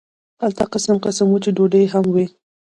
[0.41, 2.25] هلته قسم قسم وچې ډوډۍ هم وې.